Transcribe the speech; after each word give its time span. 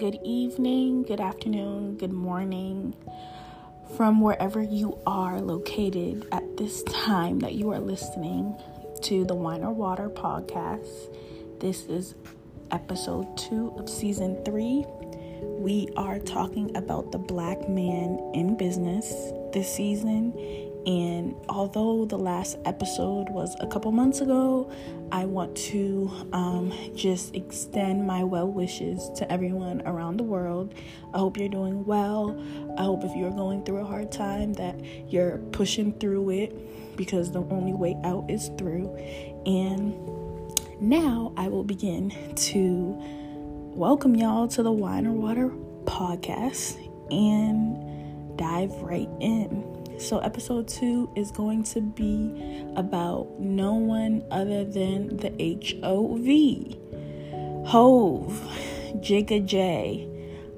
good 0.00 0.18
evening, 0.24 1.02
good 1.02 1.20
afternoon, 1.20 1.94
good 1.98 2.10
morning 2.10 2.96
from 3.98 4.22
wherever 4.22 4.62
you 4.62 4.98
are 5.06 5.42
located 5.42 6.26
at 6.32 6.56
this 6.56 6.82
time 6.84 7.38
that 7.40 7.52
you 7.52 7.70
are 7.70 7.80
listening 7.80 8.56
to 9.02 9.26
the 9.26 9.34
Wine 9.34 9.62
or 9.62 9.74
Water 9.74 10.08
podcast. 10.08 11.14
This 11.60 11.84
is 11.84 12.14
episode 12.70 13.36
two 13.36 13.74
of 13.76 13.90
season 13.90 14.42
three. 14.42 14.86
We 15.42 15.90
are 15.98 16.18
talking 16.18 16.74
about 16.78 17.12
the 17.12 17.18
black 17.18 17.68
man 17.68 18.18
in 18.32 18.56
business 18.56 19.12
this 19.52 19.70
season 19.70 20.32
and 20.86 21.34
although 21.48 22.06
the 22.06 22.16
last 22.16 22.56
episode 22.64 23.28
was 23.28 23.54
a 23.60 23.66
couple 23.66 23.92
months 23.92 24.20
ago, 24.20 24.72
I 25.12 25.26
want 25.26 25.54
to 25.56 26.10
um, 26.32 26.72
just 26.94 27.34
extend 27.34 28.06
my 28.06 28.24
well 28.24 28.48
wishes 28.48 29.10
to 29.16 29.30
everyone 29.30 29.82
around 29.86 30.16
the 30.16 30.24
world. 30.24 30.74
I 31.12 31.18
hope 31.18 31.36
you're 31.36 31.48
doing 31.48 31.84
well. 31.84 32.40
I 32.78 32.84
hope 32.84 33.04
if 33.04 33.14
you're 33.14 33.30
going 33.30 33.62
through 33.64 33.78
a 33.78 33.84
hard 33.84 34.10
time 34.10 34.54
that 34.54 34.80
you're 35.06 35.38
pushing 35.52 35.92
through 35.98 36.30
it 36.30 36.96
because 36.96 37.30
the 37.30 37.42
only 37.42 37.74
way 37.74 37.96
out 38.04 38.30
is 38.30 38.50
through. 38.56 38.94
And 39.44 39.94
now 40.80 41.34
I 41.36 41.48
will 41.48 41.64
begin 41.64 42.10
to 42.34 42.96
welcome 43.74 44.14
y'all 44.16 44.48
to 44.48 44.62
the 44.62 44.72
Wine 44.72 45.06
or 45.06 45.12
Water 45.12 45.50
podcast 45.84 46.78
and 47.10 48.38
dive 48.38 48.72
right 48.76 49.08
in. 49.20 49.79
So, 50.00 50.18
episode 50.20 50.66
two 50.66 51.12
is 51.14 51.30
going 51.30 51.62
to 51.64 51.82
be 51.82 52.64
about 52.74 53.38
no 53.38 53.74
one 53.74 54.24
other 54.30 54.64
than 54.64 55.18
the 55.18 55.28
HOV. 55.82 56.78
Hove, 57.68 58.32
Jigga 58.96 59.44
J. 59.44 60.08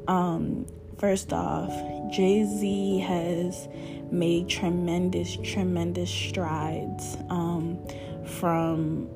Um, 0.06 0.64
first 0.96 1.32
off, 1.32 1.70
Jay 2.12 2.44
Z 2.44 3.00
has 3.00 3.68
made 4.12 4.48
tremendous, 4.48 5.36
tremendous 5.42 6.08
strides 6.08 7.16
um, 7.28 7.84
from 8.24 9.08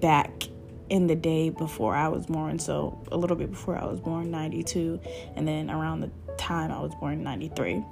back 0.00 0.44
in 0.88 1.08
the 1.08 1.14
day 1.14 1.50
before 1.50 1.94
I 1.94 2.08
was 2.08 2.24
born. 2.24 2.58
So, 2.58 2.98
a 3.12 3.18
little 3.18 3.36
bit 3.36 3.50
before 3.50 3.76
I 3.76 3.84
was 3.84 4.00
born, 4.00 4.30
92, 4.30 4.98
and 5.36 5.46
then 5.46 5.70
around 5.70 6.00
the 6.00 6.10
time 6.38 6.72
I 6.72 6.80
was 6.80 6.94
born, 6.94 7.22
93 7.22 7.84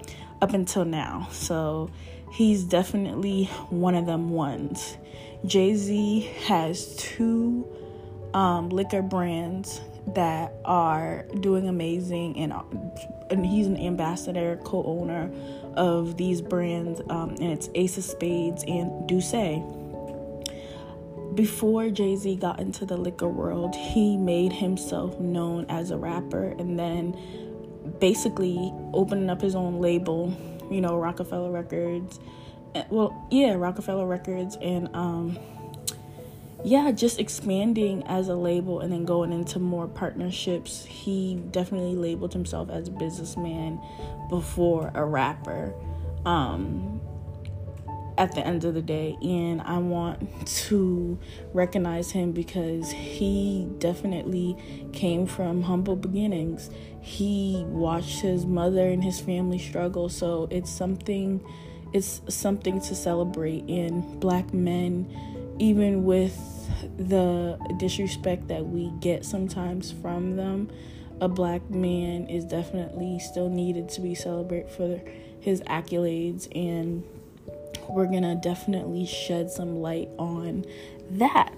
up 0.42 0.52
until 0.52 0.84
now. 0.84 1.28
So 1.30 1.90
he's 2.30 2.64
definitely 2.64 3.44
one 3.70 3.94
of 3.94 4.04
them 4.04 4.30
ones. 4.30 4.98
Jay 5.46 5.74
Z 5.74 6.30
has 6.44 6.94
two 6.96 7.66
um, 8.34 8.68
liquor 8.68 9.02
brands 9.02 9.80
that 10.14 10.52
are 10.64 11.24
doing 11.40 11.68
amazing, 11.68 12.36
and, 12.36 12.52
and 13.30 13.46
he's 13.46 13.66
an 13.66 13.76
ambassador, 13.76 14.58
co 14.64 14.82
owner 14.84 15.30
of 15.74 16.16
these 16.16 16.42
brands, 16.42 17.00
um, 17.08 17.30
and 17.40 17.52
it's 17.52 17.70
Ace 17.74 17.98
of 17.98 18.04
Spades 18.04 18.64
and 18.64 19.08
D'ussé. 19.08 19.62
Before 21.34 21.88
Jay 21.88 22.16
Z 22.16 22.36
got 22.36 22.60
into 22.60 22.84
the 22.84 22.96
liquor 22.96 23.28
world, 23.28 23.74
he 23.74 24.16
made 24.16 24.52
himself 24.52 25.18
known 25.18 25.66
as 25.68 25.90
a 25.90 25.96
rapper, 25.96 26.48
and 26.58 26.78
then 26.78 27.16
basically 28.02 28.74
opening 28.92 29.30
up 29.30 29.40
his 29.40 29.54
own 29.54 29.80
label, 29.80 30.36
you 30.68 30.80
know, 30.80 30.96
Roc-A-Fella 30.96 31.52
Records. 31.52 32.18
Eh, 32.74 32.82
well, 32.90 33.28
yeah, 33.30 33.52
Roc-A-Fella 33.54 34.04
Records 34.04 34.56
and 34.60 34.88
um 34.92 35.38
yeah, 36.64 36.90
just 36.90 37.20
expanding 37.20 38.02
as 38.06 38.26
a 38.28 38.34
label 38.34 38.80
and 38.80 38.92
then 38.92 39.04
going 39.04 39.32
into 39.32 39.60
more 39.60 39.86
partnerships. 39.86 40.84
He 40.84 41.36
definitely 41.52 41.94
labeled 41.94 42.32
himself 42.32 42.70
as 42.70 42.88
a 42.88 42.90
businessman 42.90 43.80
before 44.28 44.90
a 44.94 45.04
rapper. 45.04 45.72
Um 46.26 47.00
at 48.18 48.34
the 48.34 48.46
end 48.46 48.64
of 48.64 48.74
the 48.74 48.82
day 48.82 49.16
and 49.22 49.60
I 49.62 49.78
want 49.78 50.46
to 50.46 51.18
recognize 51.52 52.10
him 52.10 52.32
because 52.32 52.90
he 52.90 53.68
definitely 53.78 54.56
came 54.92 55.26
from 55.26 55.62
humble 55.62 55.96
beginnings. 55.96 56.70
He 57.00 57.64
watched 57.68 58.20
his 58.20 58.44
mother 58.44 58.88
and 58.88 59.02
his 59.02 59.18
family 59.20 59.58
struggle, 59.58 60.08
so 60.08 60.48
it's 60.50 60.70
something 60.70 61.44
it's 61.92 62.22
something 62.28 62.80
to 62.80 62.94
celebrate 62.94 63.64
in 63.68 64.18
black 64.18 64.54
men 64.54 65.06
even 65.58 66.04
with 66.04 66.36
the 66.96 67.58
disrespect 67.78 68.48
that 68.48 68.66
we 68.66 68.90
get 69.00 69.24
sometimes 69.24 69.92
from 69.92 70.36
them. 70.36 70.70
A 71.20 71.28
black 71.28 71.68
man 71.70 72.26
is 72.28 72.44
definitely 72.44 73.18
still 73.20 73.48
needed 73.48 73.88
to 73.90 74.00
be 74.00 74.14
celebrated 74.14 74.70
for 74.70 75.00
his 75.40 75.60
accolades 75.62 76.48
and 76.54 77.04
we're 77.88 78.06
gonna 78.06 78.34
definitely 78.34 79.06
shed 79.06 79.50
some 79.50 79.76
light 79.76 80.08
on 80.18 80.64
that. 81.10 81.56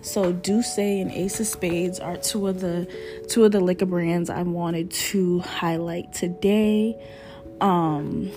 So 0.00 0.32
D'ussé 0.32 1.02
and 1.02 1.10
Ace 1.10 1.40
of 1.40 1.46
Spades 1.46 1.98
are 2.00 2.16
two 2.16 2.46
of 2.46 2.60
the 2.60 2.86
two 3.28 3.44
of 3.44 3.52
the 3.52 3.60
liquor 3.60 3.86
brands 3.86 4.30
I 4.30 4.42
wanted 4.42 4.90
to 4.90 5.40
highlight 5.40 6.12
today. 6.12 6.96
Um, 7.60 8.30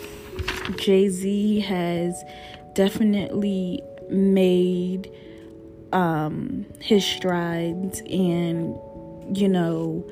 Jay 0.77 1.09
Z 1.09 1.59
has 1.61 2.23
definitely 2.73 3.81
made 4.09 5.11
um, 5.93 6.65
his 6.79 7.05
strides 7.05 8.01
and 8.01 8.77
you 9.33 9.47
know 9.47 10.05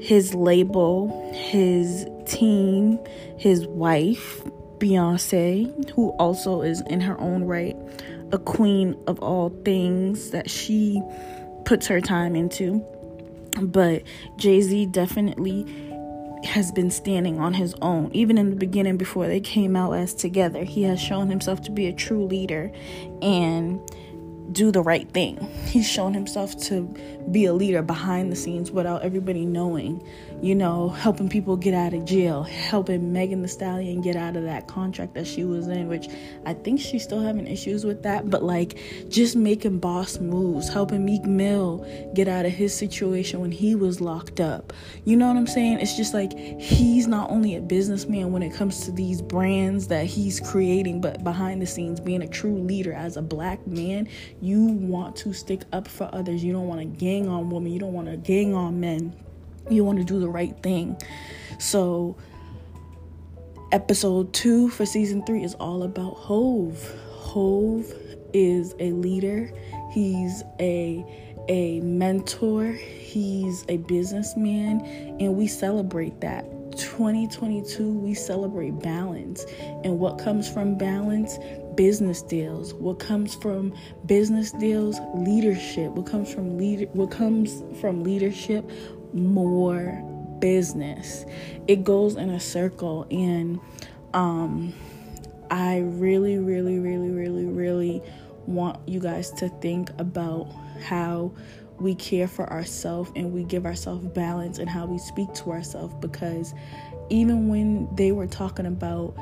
his 0.00 0.34
label, 0.34 1.32
his 1.34 2.06
team, 2.24 2.98
his 3.36 3.66
wife 3.66 4.42
Beyonce, 4.78 5.90
who 5.90 6.10
also 6.10 6.62
is 6.62 6.80
in 6.82 7.00
her 7.00 7.20
own 7.20 7.44
right 7.44 7.76
a 8.32 8.38
queen 8.38 8.96
of 9.06 9.18
all 9.20 9.50
things 9.64 10.30
that 10.30 10.50
she 10.50 11.02
puts 11.64 11.86
her 11.86 12.00
time 12.00 12.36
into. 12.36 12.84
But 13.60 14.02
Jay 14.36 14.60
Z 14.60 14.86
definitely 14.86 15.66
has 16.44 16.70
been 16.70 16.90
standing 16.90 17.40
on 17.40 17.54
his 17.54 17.74
own. 17.82 18.10
Even 18.12 18.38
in 18.38 18.50
the 18.50 18.56
beginning, 18.56 18.96
before 18.96 19.26
they 19.26 19.40
came 19.40 19.74
out 19.74 19.92
as 19.92 20.14
together, 20.14 20.62
he 20.62 20.82
has 20.84 21.00
shown 21.00 21.28
himself 21.28 21.62
to 21.62 21.70
be 21.70 21.86
a 21.86 21.92
true 21.92 22.24
leader 22.24 22.70
and 23.22 23.80
do 24.52 24.70
the 24.70 24.80
right 24.80 25.10
thing. 25.10 25.36
He's 25.66 25.88
shown 25.88 26.14
himself 26.14 26.56
to 26.64 26.82
be 27.30 27.44
a 27.44 27.52
leader 27.52 27.82
behind 27.82 28.32
the 28.32 28.36
scenes 28.36 28.70
without 28.70 29.02
everybody 29.02 29.44
knowing 29.44 30.02
you 30.40 30.54
know, 30.54 30.88
helping 30.88 31.28
people 31.28 31.56
get 31.56 31.74
out 31.74 31.92
of 31.92 32.04
jail, 32.04 32.44
helping 32.44 33.12
Megan 33.12 33.42
Thee 33.42 33.48
Stallion 33.48 34.00
get 34.00 34.14
out 34.14 34.36
of 34.36 34.44
that 34.44 34.68
contract 34.68 35.14
that 35.14 35.26
she 35.26 35.44
was 35.44 35.66
in, 35.66 35.88
which 35.88 36.08
I 36.46 36.54
think 36.54 36.80
she's 36.80 37.02
still 37.02 37.20
having 37.20 37.46
issues 37.46 37.84
with 37.84 38.02
that, 38.04 38.30
but 38.30 38.42
like 38.42 38.78
just 39.08 39.34
making 39.34 39.80
boss 39.80 40.18
moves, 40.18 40.68
helping 40.68 41.04
Meek 41.04 41.24
Mill 41.24 41.84
get 42.14 42.28
out 42.28 42.46
of 42.46 42.52
his 42.52 42.74
situation 42.74 43.40
when 43.40 43.50
he 43.50 43.74
was 43.74 44.00
locked 44.00 44.38
up. 44.38 44.72
You 45.04 45.16
know 45.16 45.26
what 45.26 45.36
I'm 45.36 45.46
saying? 45.46 45.80
It's 45.80 45.96
just 45.96 46.14
like 46.14 46.32
he's 46.38 47.08
not 47.08 47.30
only 47.30 47.56
a 47.56 47.60
businessman 47.60 48.32
when 48.32 48.42
it 48.42 48.54
comes 48.54 48.84
to 48.84 48.92
these 48.92 49.20
brands 49.20 49.88
that 49.88 50.06
he's 50.06 50.38
creating, 50.38 51.00
but 51.00 51.24
behind 51.24 51.60
the 51.60 51.66
scenes, 51.66 51.98
being 51.98 52.22
a 52.22 52.28
true 52.28 52.58
leader 52.58 52.92
as 52.92 53.16
a 53.16 53.22
black 53.22 53.66
man, 53.66 54.08
you 54.40 54.66
want 54.66 55.16
to 55.16 55.32
stick 55.32 55.62
up 55.72 55.88
for 55.88 56.08
others. 56.12 56.44
You 56.44 56.52
don't 56.52 56.68
want 56.68 56.80
to 56.80 56.86
gang 56.86 57.28
on 57.28 57.50
women, 57.50 57.72
you 57.72 57.80
don't 57.80 57.92
want 57.92 58.08
to 58.08 58.16
gang 58.16 58.54
on 58.54 58.78
men 58.78 59.14
you 59.70 59.84
want 59.84 59.98
to 59.98 60.04
do 60.04 60.20
the 60.20 60.28
right 60.28 60.60
thing. 60.62 60.96
So, 61.58 62.16
episode 63.72 64.32
two 64.32 64.68
for 64.70 64.86
season 64.86 65.24
three 65.24 65.42
is 65.42 65.54
all 65.54 65.82
about 65.82 66.14
Hove. 66.14 66.94
Hove 67.10 67.92
is 68.32 68.74
a 68.78 68.92
leader. 68.92 69.50
He's 69.90 70.42
a 70.60 71.04
a 71.48 71.80
mentor. 71.80 72.72
He's 72.72 73.64
a 73.68 73.78
businessman, 73.78 74.80
and 75.18 75.36
we 75.36 75.46
celebrate 75.46 76.20
that. 76.20 76.44
2022, 76.78 77.90
we 77.90 78.14
celebrate 78.14 78.78
balance. 78.80 79.44
And 79.84 79.98
what 79.98 80.18
comes 80.18 80.48
from 80.48 80.76
balance? 80.76 81.38
Business 81.74 82.22
deals. 82.22 82.74
What 82.74 82.98
comes 82.98 83.34
from 83.34 83.74
business 84.06 84.52
deals? 84.52 84.98
Leadership. 85.14 85.90
What 85.92 86.06
comes 86.06 86.32
from 86.32 86.56
leader 86.56 86.86
what 86.92 87.10
comes 87.10 87.62
from 87.80 88.04
leadership? 88.04 88.68
More 89.12 90.04
business. 90.40 91.24
It 91.66 91.84
goes 91.84 92.16
in 92.16 92.30
a 92.30 92.40
circle 92.40 93.06
and 93.10 93.60
um 94.14 94.72
I 95.50 95.78
really 95.78 96.38
really 96.38 96.78
really 96.78 97.10
really 97.10 97.46
really 97.46 98.02
want 98.46 98.86
you 98.88 99.00
guys 99.00 99.30
to 99.32 99.48
think 99.60 99.90
about 99.98 100.48
how 100.82 101.32
we 101.78 101.94
care 101.94 102.26
for 102.26 102.50
ourselves 102.50 103.10
and 103.14 103.32
we 103.32 103.44
give 103.44 103.66
ourselves 103.66 104.06
balance 104.08 104.58
and 104.58 104.68
how 104.68 104.86
we 104.86 104.98
speak 104.98 105.32
to 105.34 105.50
ourselves 105.50 105.94
because 106.00 106.54
even 107.10 107.48
when 107.48 107.88
they 107.94 108.12
were 108.12 108.26
talking 108.26 108.66
about 108.66 109.14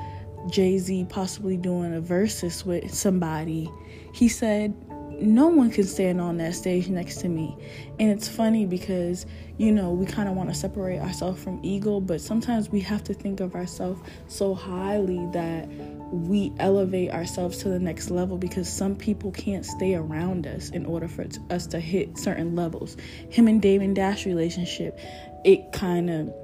Jay 0.50 0.78
Z 0.78 1.06
possibly 1.08 1.56
doing 1.56 1.94
a 1.94 2.00
versus 2.00 2.64
with 2.64 2.92
somebody, 2.92 3.70
he 4.12 4.28
said 4.28 4.74
no 5.20 5.48
one 5.48 5.70
can 5.70 5.84
stand 5.84 6.20
on 6.20 6.36
that 6.38 6.54
stage 6.54 6.88
next 6.88 7.16
to 7.18 7.28
me. 7.28 7.56
And 7.98 8.10
it's 8.10 8.28
funny 8.28 8.66
because, 8.66 9.26
you 9.56 9.72
know, 9.72 9.90
we 9.90 10.06
kind 10.06 10.28
of 10.28 10.34
want 10.34 10.48
to 10.50 10.54
separate 10.54 11.00
ourselves 11.00 11.42
from 11.42 11.60
ego, 11.62 12.00
but 12.00 12.20
sometimes 12.20 12.70
we 12.70 12.80
have 12.80 13.02
to 13.04 13.14
think 13.14 13.40
of 13.40 13.54
ourselves 13.54 14.00
so 14.28 14.54
highly 14.54 15.26
that 15.32 15.68
we 16.12 16.52
elevate 16.58 17.10
ourselves 17.10 17.58
to 17.58 17.68
the 17.68 17.78
next 17.78 18.10
level 18.10 18.36
because 18.36 18.68
some 18.68 18.94
people 18.94 19.32
can't 19.32 19.64
stay 19.64 19.94
around 19.94 20.46
us 20.46 20.70
in 20.70 20.86
order 20.86 21.08
for 21.08 21.26
us 21.50 21.66
to 21.68 21.80
hit 21.80 22.18
certain 22.18 22.54
levels. 22.54 22.96
Him 23.30 23.48
and 23.48 23.60
Damon 23.60 23.94
Dash 23.94 24.26
relationship, 24.26 24.98
it 25.44 25.72
kind 25.72 26.10
of 26.10 26.34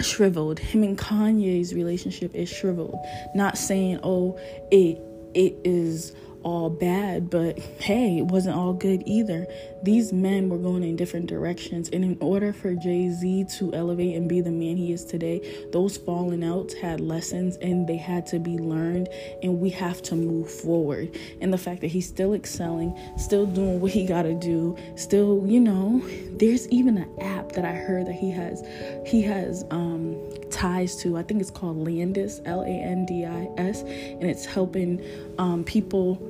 shriveled. 0.00 0.58
Him 0.58 0.82
and 0.82 0.98
Kanye's 0.98 1.74
relationship 1.74 2.34
is 2.34 2.48
shriveled. 2.48 2.98
Not 3.34 3.56
saying, 3.58 4.00
oh, 4.02 4.38
it 4.70 5.00
it 5.34 5.56
is 5.64 6.14
all 6.44 6.70
bad, 6.70 7.30
but 7.30 7.58
hey, 7.58 8.18
it 8.18 8.26
wasn't 8.26 8.56
all 8.56 8.72
good 8.72 9.02
either. 9.06 9.46
These 9.82 10.12
men 10.12 10.48
were 10.48 10.58
going 10.58 10.84
in 10.84 10.96
different 10.96 11.26
directions, 11.26 11.88
and 11.92 12.04
in 12.04 12.16
order 12.20 12.52
for 12.52 12.74
Jay 12.74 13.10
Z 13.10 13.46
to 13.58 13.72
elevate 13.74 14.14
and 14.14 14.28
be 14.28 14.40
the 14.40 14.50
man 14.50 14.76
he 14.76 14.92
is 14.92 15.04
today, 15.04 15.66
those 15.72 15.96
falling 15.96 16.44
outs 16.44 16.74
had 16.74 17.00
lessons 17.00 17.56
and 17.56 17.86
they 17.88 17.96
had 17.96 18.26
to 18.26 18.38
be 18.38 18.58
learned, 18.58 19.08
and 19.42 19.60
we 19.60 19.70
have 19.70 20.00
to 20.02 20.14
move 20.14 20.50
forward. 20.50 21.16
And 21.40 21.52
the 21.52 21.58
fact 21.58 21.80
that 21.80 21.88
he's 21.88 22.06
still 22.06 22.34
excelling, 22.34 22.96
still 23.16 23.46
doing 23.46 23.80
what 23.80 23.90
he 23.90 24.06
got 24.06 24.22
to 24.22 24.34
do, 24.34 24.76
still, 24.94 25.42
you 25.46 25.60
know, 25.60 26.00
there's 26.32 26.68
even 26.68 26.98
an 26.98 27.20
app 27.20 27.52
that 27.52 27.64
I 27.64 27.72
heard 27.72 28.06
that 28.06 28.14
he 28.14 28.30
has, 28.30 28.64
he 29.04 29.22
has 29.22 29.64
um, 29.70 30.16
ties 30.50 30.96
to. 31.02 31.16
I 31.16 31.22
think 31.24 31.40
it's 31.40 31.50
called 31.50 31.78
Landis, 31.78 32.40
L 32.44 32.62
A 32.62 32.68
N 32.68 33.04
D 33.04 33.24
I 33.24 33.48
S, 33.58 33.82
and 33.82 34.24
it's 34.24 34.44
helping 34.44 35.02
um, 35.38 35.64
people 35.64 36.20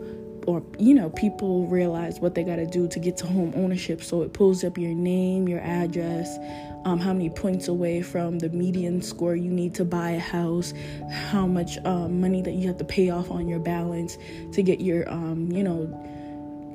or 0.47 0.62
you 0.79 0.94
know 0.94 1.11
people 1.11 1.67
realize 1.67 2.21
what 2.21 2.35
they 2.35 2.43
got 2.43 2.56
to 2.56 2.67
do 2.67 2.89
to 2.89 2.99
get 2.99 3.17
to 3.19 3.27
home 3.27 3.53
ownership. 3.56 4.03
So 4.03 4.23
it 4.23 4.33
pulls 4.33 4.65
up 4.65 4.79
your 4.79 4.94
name 4.94 5.49
your 5.49 5.61
address 5.61 6.39
um, 6.85 6.99
how 6.99 7.12
many 7.12 7.31
points 7.31 7.69
away 7.69 8.03
from 8.03 8.39
the 8.39 8.49
median 8.50 9.03
score 9.03 9.37
you 9.37 9.50
need 9.50 9.75
to 9.75 9.85
buy 9.85 10.11
a 10.11 10.19
house 10.19 10.73
how 11.11 11.47
much 11.47 11.79
um, 11.85 12.21
money 12.21 12.43
that 12.43 12.53
you 12.53 12.67
have 12.67 12.79
to 12.79 12.85
pay 12.85 13.11
off 13.11 13.31
on 13.31 13.47
your 13.49 13.61
balance 13.61 14.19
to 14.53 14.62
get 14.62 14.81
your 14.81 15.09
um, 15.11 15.50
you 15.50 15.62
know 15.62 15.89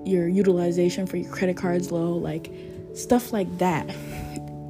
your 0.05 0.27
utilization 0.27 1.05
for 1.05 1.17
your 1.17 1.31
credit 1.31 1.57
cards 1.57 1.91
low 1.91 2.13
like 2.13 2.51
stuff 2.93 3.33
like 3.33 3.57
that 3.57 3.87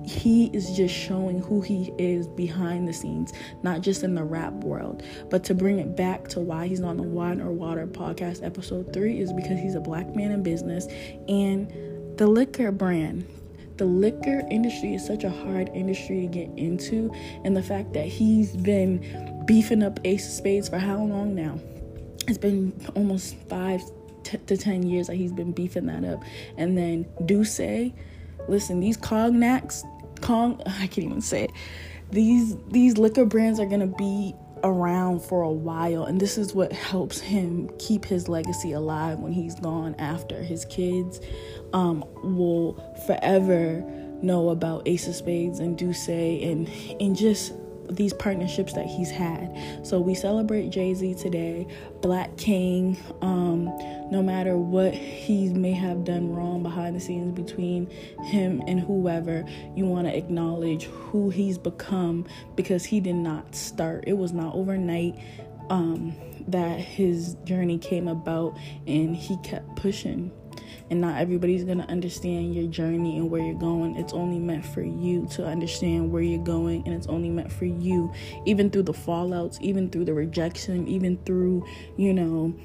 he 0.07 0.47
is 0.47 0.71
just 0.71 0.95
showing 0.95 1.39
who 1.39 1.61
he 1.61 1.93
is 1.97 2.27
behind 2.27 2.87
the 2.87 2.93
scenes, 2.93 3.33
not 3.61 3.81
just 3.81 4.03
in 4.03 4.15
the 4.15 4.23
rap 4.23 4.53
world. 4.53 5.03
But 5.29 5.43
to 5.45 5.53
bring 5.53 5.79
it 5.79 5.95
back 5.95 6.27
to 6.29 6.39
why 6.39 6.67
he's 6.67 6.81
on 6.81 6.97
the 6.97 7.03
Wine 7.03 7.41
or 7.41 7.51
Water 7.51 7.85
podcast 7.85 8.43
episode 8.45 8.93
three 8.93 9.19
is 9.19 9.33
because 9.33 9.59
he's 9.59 9.75
a 9.75 9.81
black 9.81 10.15
man 10.15 10.31
in 10.31 10.43
business 10.43 10.87
and 11.27 12.17
the 12.17 12.27
liquor 12.27 12.71
brand. 12.71 13.27
The 13.75 13.85
liquor 13.85 14.41
industry 14.49 14.95
is 14.95 15.05
such 15.05 15.23
a 15.23 15.29
hard 15.29 15.69
industry 15.75 16.21
to 16.21 16.27
get 16.27 16.49
into, 16.57 17.11
and 17.43 17.55
the 17.55 17.61
fact 17.61 17.93
that 17.93 18.07
he's 18.07 18.55
been 18.55 19.43
beefing 19.45 19.83
up 19.83 19.99
Ace 20.03 20.25
of 20.25 20.33
Spades 20.33 20.67
for 20.67 20.79
how 20.79 20.97
long 20.97 21.35
now? 21.35 21.59
It's 22.27 22.39
been 22.39 22.73
almost 22.95 23.35
five 23.47 23.81
to 24.23 24.57
ten 24.57 24.83
years 24.83 25.07
that 25.07 25.15
he's 25.15 25.31
been 25.31 25.51
beefing 25.51 25.85
that 25.85 26.03
up. 26.03 26.23
And 26.57 26.77
then 26.77 27.05
D'ussé, 27.25 27.93
listen, 28.49 28.79
these 28.79 28.97
cognacs, 28.97 29.83
Kong, 30.17 30.61
I 30.65 30.87
can't 30.87 30.99
even 30.99 31.21
say 31.21 31.45
it. 31.45 31.51
These 32.11 32.55
these 32.69 32.97
liquor 32.97 33.25
brands 33.25 33.59
are 33.59 33.65
gonna 33.65 33.87
be 33.87 34.33
around 34.63 35.21
for 35.21 35.43
a 35.43 35.51
while, 35.51 36.05
and 36.05 36.19
this 36.19 36.37
is 36.37 36.53
what 36.53 36.71
helps 36.71 37.19
him 37.19 37.69
keep 37.79 38.05
his 38.05 38.27
legacy 38.27 38.71
alive 38.71 39.19
when 39.19 39.31
he's 39.31 39.55
gone. 39.55 39.95
After 39.99 40.41
his 40.41 40.65
kids 40.65 41.19
um, 41.73 42.03
will 42.23 42.73
forever 43.05 43.83
know 44.21 44.49
about 44.49 44.87
Ace 44.87 45.07
of 45.07 45.15
Spades 45.15 45.59
and 45.59 45.77
D'ussé 45.77 46.49
and 46.49 46.69
and 47.01 47.15
just 47.15 47.53
these 47.89 48.13
partnerships 48.13 48.73
that 48.73 48.85
he's 48.85 49.09
had. 49.09 49.55
So 49.83 49.99
we 49.99 50.15
celebrate 50.15 50.69
Jay 50.69 50.93
Z 50.93 51.15
today, 51.15 51.67
Black 52.01 52.35
King. 52.37 52.97
Um, 53.21 53.65
no 54.11 54.21
matter 54.21 54.57
what 54.57 54.93
he 54.93 55.49
may 55.49 55.73
have 55.73 56.03
done 56.03 56.33
wrong 56.33 56.63
behind 56.63 56.95
the 56.95 56.99
scenes 56.99 57.33
between 57.33 57.89
him 58.23 58.61
and 58.67 58.79
whoever, 58.79 59.45
you 59.75 59.85
want 59.85 60.07
to 60.07 60.15
acknowledge 60.15 60.85
who 60.85 61.29
he's 61.29 61.57
become 61.57 62.25
because 62.55 62.85
he 62.85 62.99
did 62.99 63.15
not 63.15 63.55
start. 63.55 64.03
It 64.07 64.17
was 64.17 64.33
not 64.33 64.55
overnight. 64.55 65.19
Um, 65.69 66.15
that 66.47 66.79
his 66.79 67.35
journey 67.43 67.77
came 67.77 68.07
about 68.07 68.57
and 68.87 69.13
he 69.13 69.35
kept 69.37 69.75
pushing 69.75 70.31
and 70.89 71.01
not 71.01 71.19
everybody's 71.19 71.63
going 71.63 71.79
to 71.79 71.89
understand 71.89 72.55
your 72.55 72.67
journey 72.67 73.17
and 73.17 73.29
where 73.29 73.41
you're 73.41 73.59
going. 73.59 73.95
It's 73.97 74.13
only 74.13 74.39
meant 74.39 74.65
for 74.65 74.81
you 74.81 75.27
to 75.31 75.45
understand 75.45 76.11
where 76.11 76.21
you're 76.21 76.43
going, 76.43 76.83
and 76.85 76.93
it's 76.93 77.07
only 77.07 77.29
meant 77.29 77.51
for 77.51 77.65
you, 77.65 78.11
even 78.45 78.69
through 78.69 78.83
the 78.83 78.93
fallouts, 78.93 79.59
even 79.61 79.89
through 79.89 80.05
the 80.05 80.13
rejection, 80.13 80.87
even 80.87 81.17
through, 81.25 81.65
you 81.97 82.13
know, 82.13 82.55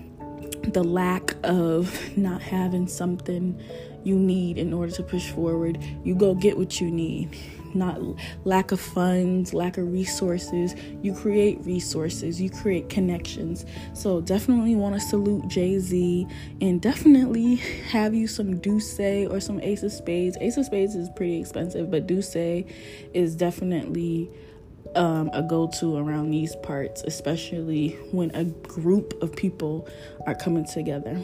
the 0.69 0.85
lack 0.85 1.35
of 1.45 2.17
not 2.17 2.41
having 2.43 2.87
something 2.87 3.61
you 4.05 4.17
need 4.17 4.59
in 4.59 4.73
order 4.73 4.93
to 4.93 5.03
push 5.03 5.31
forward. 5.31 5.79
You 6.05 6.15
go 6.15 6.35
get 6.35 6.57
what 6.57 6.81
you 6.81 6.91
need 6.91 7.37
not 7.75 8.01
lack 8.45 8.73
of 8.73 8.81
funds, 8.81 9.53
lack 9.55 9.79
of 9.79 9.93
resources. 9.93 10.75
You 11.03 11.15
create 11.15 11.59
resources, 11.65 12.41
you 12.41 12.51
create 12.51 12.89
connections. 12.89 13.65
So 13.93 14.21
definitely 14.21 14.75
want 14.75 14.95
to 14.95 15.01
salute 15.01 15.49
Jay 15.49 15.79
Z 15.79 16.27
and 16.61 16.81
definitely 16.81 17.57
have 17.91 18.15
you 18.15 18.27
some 18.27 18.59
D'ussé 18.59 19.31
or 19.31 19.41
some 19.41 19.61
Ace 19.61 19.83
of 19.83 19.93
Spades. 19.93 20.37
Ace 20.41 20.57
of 20.57 20.67
Spades 20.67 20.95
is 20.95 21.09
pretty 21.11 21.41
expensive, 21.41 21.91
but 21.91 22.07
D'ussé 22.07 22.71
is 23.15 23.35
definitely 23.35 24.31
um, 24.95 25.31
a 25.33 25.43
go 25.43 25.69
to 25.79 25.97
around 25.97 26.31
these 26.31 26.55
parts, 26.57 27.03
especially 27.07 27.91
when 28.11 28.31
a 28.35 28.45
group 28.45 29.21
of 29.23 29.35
people 29.35 29.89
are 30.27 30.35
coming 30.35 30.67
together. 30.67 31.23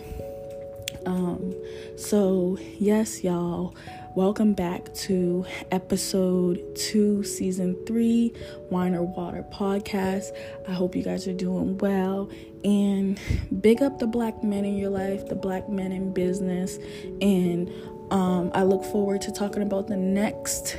Um, 1.06 1.54
so, 1.96 2.58
yes, 2.78 3.22
y'all, 3.24 3.74
welcome 4.18 4.52
back 4.52 4.92
to 4.94 5.46
episode 5.70 6.74
two, 6.74 7.22
season 7.22 7.76
three, 7.86 8.34
Wine 8.68 8.92
or 8.96 9.04
Water 9.04 9.46
podcast. 9.52 10.36
I 10.66 10.72
hope 10.72 10.96
you 10.96 11.04
guys 11.04 11.28
are 11.28 11.32
doing 11.32 11.78
well 11.78 12.28
and 12.64 13.16
big 13.60 13.80
up 13.80 14.00
the 14.00 14.08
black 14.08 14.42
men 14.42 14.64
in 14.64 14.76
your 14.76 14.90
life, 14.90 15.28
the 15.28 15.36
black 15.36 15.68
men 15.68 15.92
in 15.92 16.12
business. 16.12 16.80
And 17.20 17.70
um, 18.10 18.50
I 18.54 18.64
look 18.64 18.82
forward 18.82 19.20
to 19.20 19.30
talking 19.30 19.62
about 19.62 19.86
the 19.86 19.96
next 19.96 20.76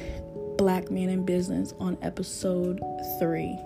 black 0.58 0.92
man 0.92 1.08
in 1.08 1.24
business 1.24 1.74
on 1.80 1.98
episode 2.02 2.82
three. 3.20 3.58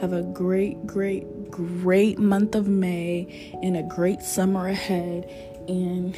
Have 0.00 0.12
a 0.12 0.22
great, 0.22 0.86
great, 0.86 1.50
great 1.50 2.20
month 2.20 2.54
of 2.54 2.68
May 2.68 3.52
and 3.64 3.76
a 3.76 3.82
great 3.82 4.22
summer 4.22 4.68
ahead 4.68 5.28
and 5.68 6.16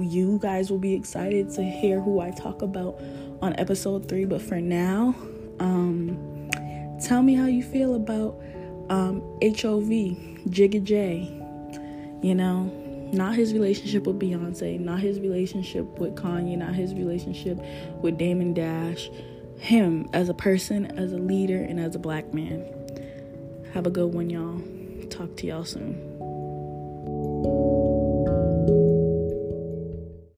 you 0.00 0.38
guys 0.40 0.70
will 0.70 0.78
be 0.78 0.94
excited 0.94 1.50
to 1.52 1.62
hear 1.62 2.00
who 2.00 2.20
I 2.20 2.30
talk 2.30 2.62
about 2.62 3.00
on 3.42 3.54
episode 3.58 4.08
three. 4.08 4.24
But 4.24 4.42
for 4.42 4.60
now, 4.60 5.14
um, 5.58 6.48
tell 7.02 7.22
me 7.22 7.34
how 7.34 7.46
you 7.46 7.62
feel 7.62 7.94
about 7.94 8.40
um, 8.88 9.20
HOV, 9.42 9.90
Jigga 10.48 10.82
J. 10.82 11.32
You 12.22 12.34
know, 12.34 12.64
not 13.12 13.34
his 13.34 13.52
relationship 13.52 14.06
with 14.06 14.18
Beyonce, 14.18 14.78
not 14.78 15.00
his 15.00 15.20
relationship 15.20 15.84
with 15.98 16.14
Kanye, 16.14 16.56
not 16.56 16.74
his 16.74 16.94
relationship 16.94 17.58
with 18.02 18.18
Damon 18.18 18.54
Dash. 18.54 19.10
Him 19.58 20.08
as 20.12 20.28
a 20.28 20.34
person, 20.34 20.86
as 20.98 21.12
a 21.12 21.18
leader, 21.18 21.56
and 21.56 21.80
as 21.80 21.94
a 21.94 21.98
black 21.98 22.34
man. 22.34 22.64
Have 23.72 23.86
a 23.86 23.90
good 23.90 24.12
one, 24.12 24.28
y'all. 24.28 24.60
Talk 25.08 25.34
to 25.36 25.46
y'all 25.46 25.64
soon. 25.64 26.15